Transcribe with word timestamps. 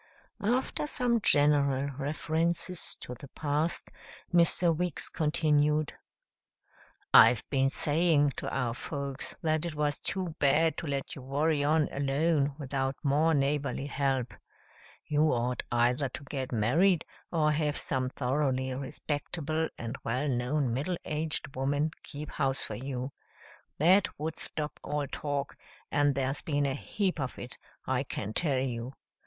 After 0.43 0.87
some 0.87 1.21
general 1.21 1.91
references 1.95 2.95
to 3.01 3.13
the 3.13 3.27
past, 3.27 3.91
Mr. 4.33 4.75
Weeks 4.75 5.09
continued, 5.09 5.93
"I've 7.13 7.47
been 7.51 7.69
saying 7.69 8.31
to 8.37 8.49
our 8.51 8.73
folks 8.73 9.35
that 9.43 9.63
it 9.63 9.75
was 9.75 9.99
too 9.99 10.35
bad 10.39 10.75
to 10.77 10.87
let 10.87 11.13
you 11.15 11.21
worry 11.21 11.63
on 11.63 11.87
alone 11.91 12.55
without 12.57 12.95
more 13.03 13.35
neighborly 13.35 13.85
help. 13.85 14.33
You 15.05 15.25
ought 15.33 15.61
either 15.71 16.09
to 16.09 16.23
get 16.23 16.51
married 16.51 17.05
or 17.31 17.51
have 17.51 17.77
some 17.77 18.09
thoroughly 18.09 18.73
respectable 18.73 19.69
and 19.77 19.95
well 20.03 20.27
known 20.27 20.73
middle 20.73 20.97
aged 21.05 21.55
woman 21.55 21.91
keep 22.01 22.31
house 22.31 22.63
for 22.63 22.73
you. 22.73 23.11
That 23.77 24.07
would 24.17 24.39
stop 24.39 24.79
all 24.83 25.05
talk, 25.05 25.55
and 25.91 26.15
there's 26.15 26.41
been 26.41 26.65
a 26.65 26.73
heap 26.73 27.19
of 27.19 27.37
it, 27.37 27.59
I 27.85 28.01
can 28.01 28.33
tell 28.33 28.57
you. 28.57 28.93